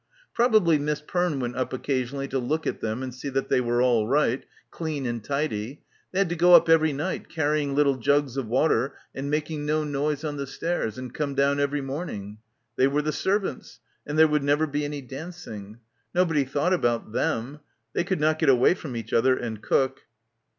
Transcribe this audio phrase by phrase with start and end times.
[0.33, 3.83] Probably Miss Perne went up occasionally to look at them and see that they were
[3.83, 5.83] all right; clean and tidy....
[6.11, 9.83] They had to go up every night, carrying little jugs of water and making no
[9.83, 12.39] noise on the stairs, and come down every morning.
[12.77, 15.77] They were the servants— and there would never be any dancing.
[16.15, 17.59] Nobody thought about them....
[17.93, 20.01] They could not get away from each other, and cook.